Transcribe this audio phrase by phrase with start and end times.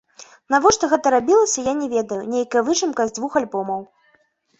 [0.53, 3.85] Навошта гэта рабілася, я не ведаю, нейкая выжымка з двух альбомаў.